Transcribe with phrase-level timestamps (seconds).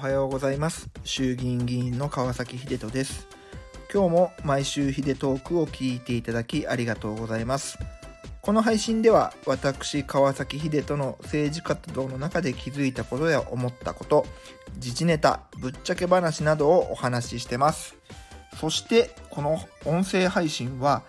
[0.00, 0.88] はようございます。
[1.04, 3.28] 衆議院議員の川崎秀人です。
[3.92, 7.78] 今日も毎週秀トークを聞いていただきありがとうございます。
[8.40, 14.24] この配信では私川崎秀人の政治活動の中で気づいたことや思ったこと
[14.78, 17.94] 時事ネタぶっちゃけ話などをお話ししてます。
[18.58, 21.02] そしてこの音声配信は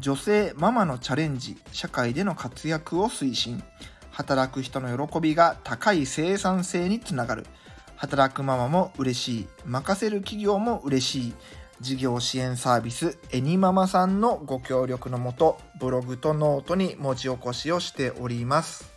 [0.00, 3.62] 女性ママのチャレンジ社会での活躍を推進。
[4.10, 7.46] 働く人の喜びが高い生産性につながる。
[8.02, 9.46] 働くママも嬉しい。
[9.64, 11.34] 任せる企業も嬉しい。
[11.80, 18.92] 事業支援サービスエニママさんのご協力のもとブログとノートに文字起こしをしております。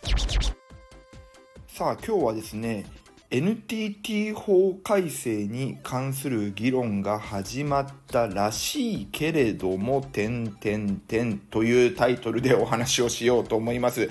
[1.68, 2.84] さあ今日はですね
[3.30, 14.10] NTT 法改正に関する議論が始まったらしいけれども、点点点というタイトルでお話をしようと思います。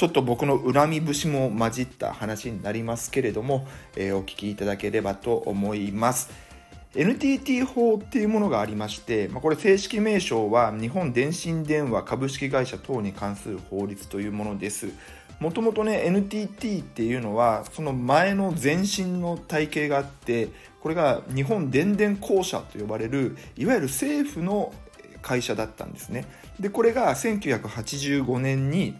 [0.00, 6.30] ちょっと僕の恨み節も混じった話になりますけれども、えー、お聞きいただければと思います。
[6.94, 14.88] NTT 法っていうものがありまして、まあ、これ正式名称は日本電信電話株式会社等に関する法律というものです。
[15.38, 20.48] もともとね NTT っていうのはその前の前身の体系があって
[20.80, 24.72] これが日本電電公社と呼ばれるいわゆる政府の
[25.20, 26.24] 会社だったんですね。
[26.58, 28.96] でこれが1985年に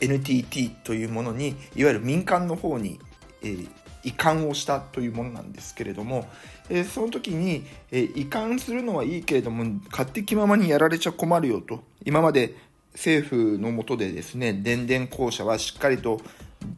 [0.00, 3.00] NTT というものにいわゆる民間の方に、
[3.42, 3.68] えー、
[4.02, 6.28] 移管をしたというものなんですけれども、
[6.68, 11.82] えー、その時に、えー、移管するのはいいけれども勝手気ままにやられちゃ困るよと。
[12.04, 12.54] 今まで
[12.92, 16.20] 政府の下でですね電電公社はしっかりと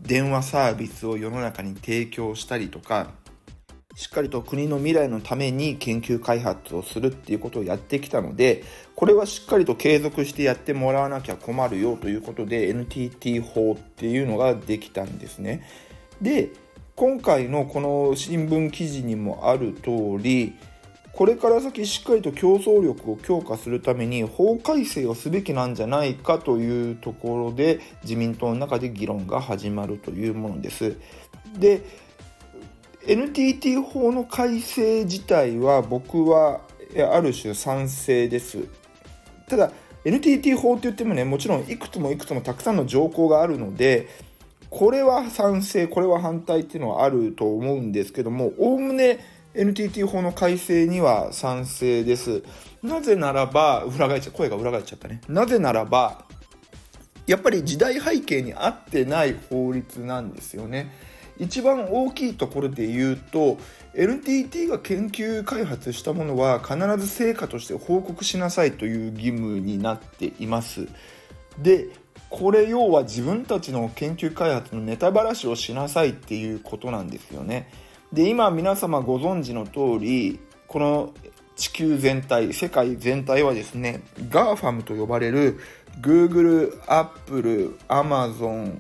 [0.03, 3.11] 電話サービスを世の中に提供したりとか
[3.97, 8.63] しっかりと国の未来のために研究開発をするっていうことをやってきたので、
[8.95, 15.67] これはしっかりと継続してやってもらわなきゃ困るよということで NTT 法っていうのができたんですね。
[16.21, 16.51] で、
[16.95, 20.53] 今回のこの新聞記事にもある通り、
[21.13, 30.99] これから先しっかりと競争力を強化するために法改正をすべきなんじゃないかというところで自民党の中で議論が始まるというものです。
[31.59, 31.81] で、
[33.07, 36.61] NTT 法の改正自体は僕は
[37.13, 38.59] ある種賛成です。
[39.49, 39.71] ただ
[40.05, 44.09] NTT 法って言ってもねもちろんいくつもいくつもたくさんの条項があるので
[44.71, 49.21] これは賛成これは反対っていうのはあると思うんですけどもおおむね
[49.55, 52.43] NTT 法の改正には賛成です。
[52.83, 55.21] なぜならば裏返っちゃ声が裏返っちゃったね。
[55.29, 56.25] なぜならば
[57.27, 60.93] やっぱり時代背景に合ってない法律なんですよね。
[61.39, 63.59] 一番大きいところで言うと
[63.95, 70.89] NTT が研究開発したものは必ず成果として報告しなさいという義務になっています。
[71.59, 71.89] で
[72.29, 77.71] これ要は自分たちの研究開発のネタばらしをしなさいっていうことなんですよね。
[78.13, 81.15] で今皆様ご存知の通りこの
[81.55, 85.59] 地球全体世界全体はですね GAFAM と呼ばれる
[86.01, 88.79] Google、Apple、Amazon、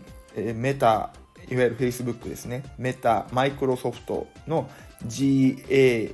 [0.55, 1.13] メタ
[1.49, 4.69] いわゆる Facebook ですね、メタ、マイクロソフトの
[5.07, 6.13] GAFAM、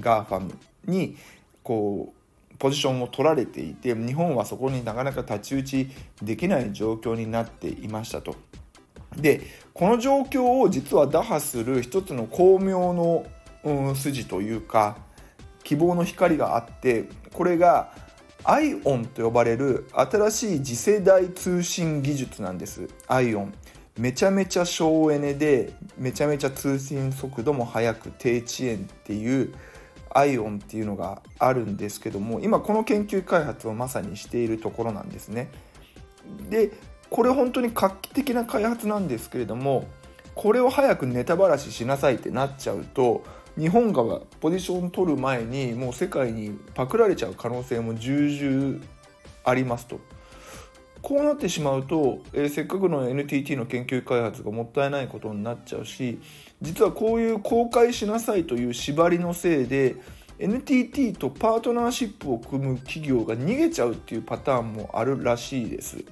[0.00, 0.52] GAFAM
[0.86, 1.16] に
[1.62, 5.90] こうポジションを取られていて、日本はそこになかなか太刀打ち
[6.22, 8.36] できない状況になっていましたと。
[9.16, 9.40] で、
[9.72, 13.26] この状況を実は打破する一つの巧妙の、
[13.64, 14.98] うん、筋というか、
[15.64, 17.92] 希望の光があって、これが
[18.44, 22.88] ION と呼ばれる新しい次世代通信技術なんです。
[23.08, 23.52] ION
[23.98, 29.52] めちゃめちゃ省エネでめちゃめちゃ通信速度も速く低遅延っていう
[30.14, 35.50] ION っていうのがあるんですけども今この研究開発をまさにしているところなんですね。
[36.48, 36.72] で
[37.10, 39.86] これ本当に画期的な開発なんですけれども
[40.34, 43.24] これを早くネタばらししなさいってなっちゃうと
[43.58, 44.02] 日本が
[44.40, 48.84] ポジション取る前にもう世界にパクられちゃう可能性も重々
[49.44, 50.00] ありますと。
[51.02, 56.18] こうなってしまうと、えー、せっかくの NTT の研究開発がもったいないことになっちゃうし
[56.60, 59.96] 実はこういう公開しなさいという縛りのせいで
[60.38, 66.02] NTT とパートナーシップを組む企業が逃げちゃうっていうパターンもあるらしいです。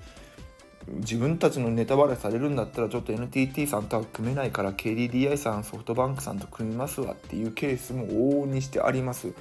[0.96, 9.32] 自分たちのネタバレされるんだったらちょっと NTT さんとは組めないから KDDI さんソフトバンクさんと組みますわっていうケースも往々にしてあります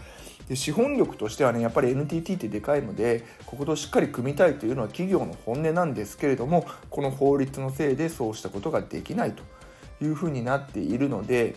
[0.47, 9.43] で資本力としてはねやっぱり NTT ってでかいのでこことしっかり組みたいというのは企業の本音なんですけれどもこの法律のせいでそうしたことができないと
[10.03, 11.55] いうふうになっているので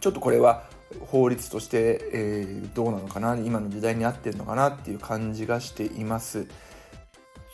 [0.00, 0.64] ちょっとこれは
[1.00, 6.46] 法律として、えー、どうなのかな今の時代に合ってるのかなっていう感じがしています。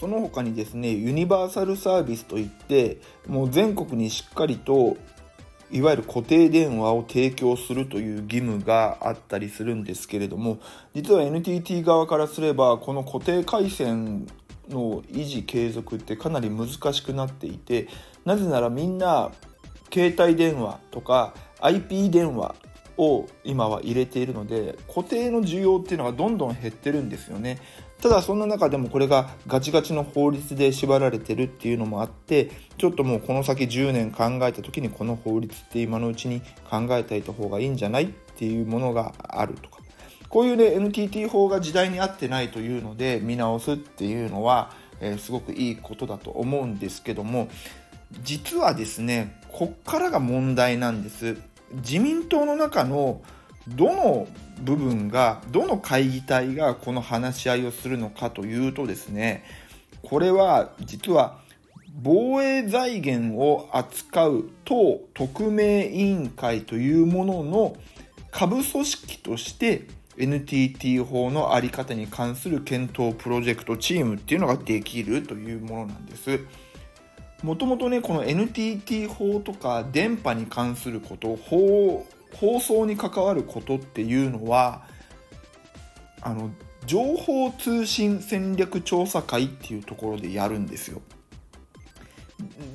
[0.01, 4.97] その他にですねユニバーサルサービスといってもう全国にしっかりと
[5.71, 10.59] いわゆる固定電話を提供するという義務があったりするんですけれども
[10.95, 14.27] 実は NTT 側からすればこの固定回線
[14.69, 17.89] の維持継続ってかなり難しくなっていて
[18.25, 19.31] なぜならみんな
[19.93, 22.55] 携帯電話とか IP 電話
[22.97, 27.59] を今は入れているので固定の需要っていうのがどんどん減ってるんですよね。
[28.01, 39.81] ただそんな中でもこれがガチガチの法律で縛られてるっていうのもあってちょっともうこの先10年考えた時にこの法律って今のうちに考えておいた方がいいんじゃないっていうものがあるとか。
[40.31, 44.71] こういうね NTT 法が時代に合ってないというので見直すっていうのは、
[45.01, 47.49] えー、すごくいいことだと思うんですけども
[48.23, 51.37] 実はですねこっからが問題なんです。
[51.73, 53.23] 自民党の中の
[53.77, 54.29] どの
[54.63, 59.45] 部分がどの会議体がこの話し合いをするのかというとですね
[60.03, 61.39] これは実は
[62.03, 67.77] 防衛財源を扱う党特命委員会というものの
[68.31, 69.87] 下部組織として
[70.17, 76.41] NTT 法の在り方に関する検討プロジェクトチームっていうのができるというものなんです。
[77.43, 84.83] もともとねこの NTT 法とか電波に関すること法放送に関わることっていうのは
[86.21, 86.51] あの
[86.87, 91.01] 情報通信戦略調査会っていうところでやるんですよ。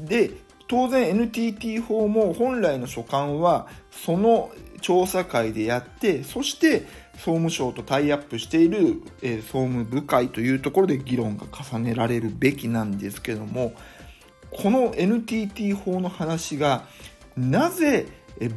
[0.04, 0.32] で
[0.68, 4.52] 当然 NTT 法も本来の所管はその
[4.82, 13.74] 調査会でやってそして総務省とタイアップしている、えー、総務部会というところで議論が重ねられるべきなんですけども
[14.52, 16.86] この NTT 法の話が
[17.38, 18.08] なぜ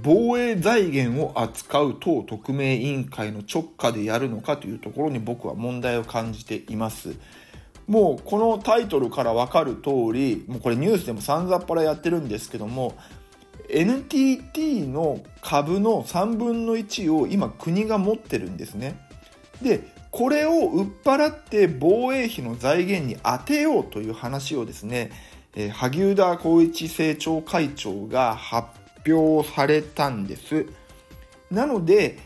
[0.03, 7.15] 防衛財源を扱う党特命委員会の直下でやるのかというところに僕は問題を感じています。
[7.87, 12.97] もうこのタイトルから分かる通り、もうこれニュースでもさんざっぱらやってるんですけども、
[13.71, 18.99] NTT の株の3分の1を今国が持ってるんですね。
[19.63, 19.81] で、
[20.11, 25.11] これを売っ払って防衛費の財源に充てようという話をですね、
[25.55, 28.69] え萩生田光一政調会長が発
[29.07, 30.67] 表されたんです。
[31.51, 32.19] なので、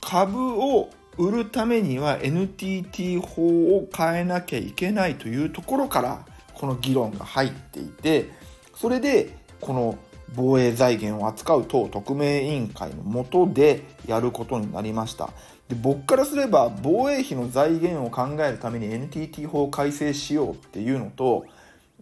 [0.00, 6.24] 株を売るためには NTT 法を変えなきゃいけないというところから
[6.54, 8.30] この議論が入っていて、
[8.74, 9.98] それでこの
[10.34, 15.30] 防衛財源を扱う党特命委員会の下でやることになりました。
[15.68, 21.46] で僕からすれば防衛費の財源を考えるために NTT 法を改正しようっていうのと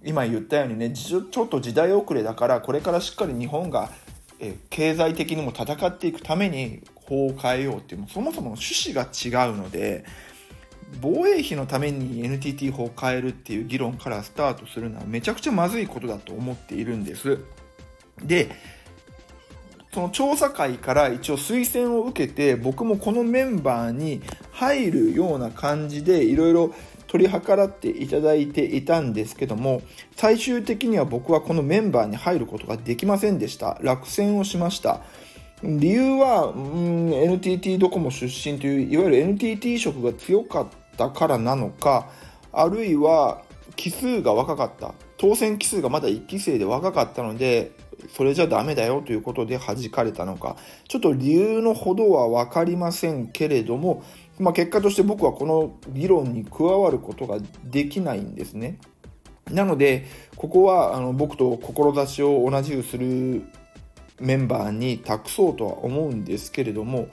[0.05, 3.91] 今言ったようにねちょっと時代遅れだからこれからしっかり日本が
[4.41, 10.05] え経済的にも戦っていくために法を変えようっていうそもそも趣旨が違うので
[11.01, 17.39] 防衛費のために NTT 法を変えるっていう議論からスタートするのはめちゃくちゃまずいことだと思っているんです。
[18.23, 18.51] で
[19.93, 24.23] その調査会から一応推薦を受けて僕もこのメンバーに
[24.53, 26.75] 入るような感じでいろいろ
[27.09, 29.83] 取り計らっていただいていたんですけども
[30.15, 33.79] 最終的には僕はこのメンバーに入ることができませんでした。
[33.83, 35.01] 落選をしました。
[35.63, 40.67] 理由は、NTT ドコモ出身といういわゆる NTT 色が強かっ
[40.97, 42.11] たからなのか
[42.53, 43.43] あるいは
[43.75, 44.95] 期数が若かった。
[45.17, 47.73] 当選期数がまだ1期生で若かったので
[48.17, 50.57] それじゃダメだよということで弾かれたのか。
[50.87, 54.05] ちょっと理由のほどは分かりませんけれども
[54.39, 58.79] まあ、結果として僕はこの議論に加わることができないんですね。
[59.51, 63.43] なので、ここはあの僕と志を同じくする
[64.21, 67.09] メンバーに託そうとは思うんですけれども、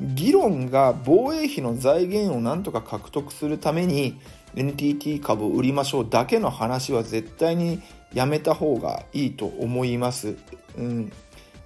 [0.00, 4.18] 議論が防衛費の財源をなんとか獲得するために
[4.56, 7.80] NTT 株を売りましょうだけの話は絶対に
[8.12, 10.36] やめた方がいいと思います。
[10.76, 11.12] うん、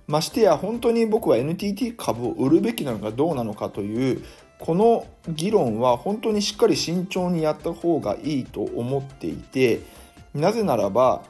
[0.06, 4.24] ましてや本当に僕は NTT 株を売るべきなのかどうなのかという
[4.60, 9.80] この議論は本当にしっかり慎重にやった方がいいと思っていて
[10.34, 11.22] なぜならば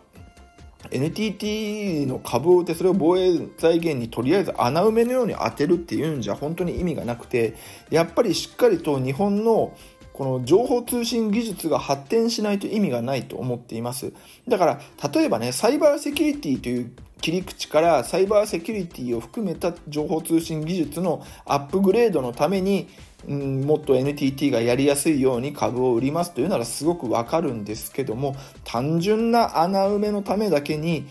[0.90, 7.56] NTT の株を売ってそれを防衛財源にとりあえず穴埋めのように当てるっていうんじゃ本当に意味がなくて
[7.90, 9.76] やっぱりしっかりと日本の
[10.12, 14.12] この情報通信技術が発展しないと意味がないと思っています。
[14.49, 14.80] だから
[15.12, 22.88] 例えばねサイバーセキュリティという切り口からサイバーセキュリティを含めた情報通信技術のアップグレードのために
[23.26, 31.06] うん、もっと NTT がやりやすいように株を売りますというならすごくわかるんですけども単純な穴埋めのためだけに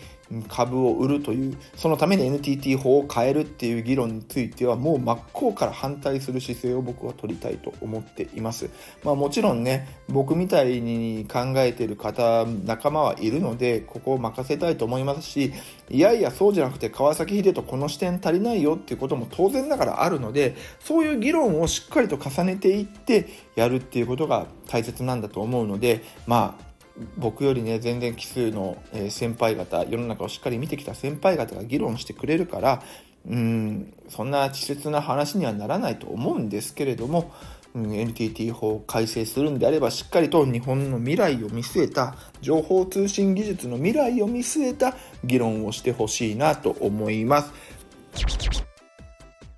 [0.48, 8.70] 株を売るというそのために NTT 法を変えるっていう議論についてはもう真っ向から反対する姿勢を僕は取りたいと思っています。
[9.02, 15.52] まあ、もちろんね僕みたいに考えている方仲間はいるのでここを任せたいと思いますし
[15.90, 26.67] いやいやそうじゃなくて川崎秀人この視点足りないよっていうことも当然ながらあるのでそういう議論をしっかりと重ねていってやるっていうことが大切なんだと思うのでまあ
[27.16, 28.76] 僕よりね全然奇数の
[29.10, 32.82] 先輩方世の中をしっかり見てきた先輩方が議論してくれるから
[33.26, 37.32] うんそんな稚拙な話にはならないと思うんですけれども、
[37.74, 47.52] うん、NTT 法を改正するんであればしっかりと日本の未来を見据えた情報通信技術の未来を見据えた議論をしてほしいなと思います。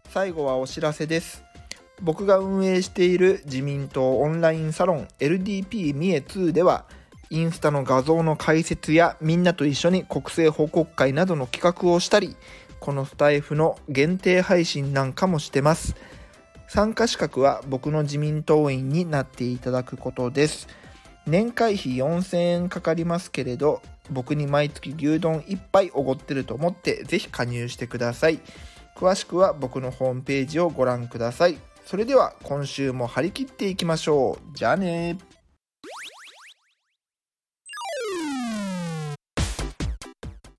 [0.08, 1.44] 最後はお知らせです。
[2.02, 6.86] 僕が運営している自民党オンラインサロン LDP 三重2では
[7.30, 12.36] インスタの画像の解説やみんなと一緒に国政報告会などの企画をしたり
[12.80, 15.94] このスタイフの限定配信なんかもしてます。
[16.66, 20.66] 参加資格は僕の自民党員になっていただくことです。
[21.26, 28.40] 年会費4000円かかりますけれど僕に毎月牛丼1杯おごってると思ってぜひ加入してください。
[28.96, 31.58] 詳しくは僕のホームページをご覧ください。
[31.84, 34.56] それでは今週も張り切っていきましょう。
[34.56, 35.16] じゃあね